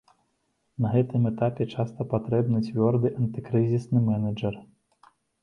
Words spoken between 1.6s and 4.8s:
часта патрэбны цвёрды антыкрызісны мэнэджар.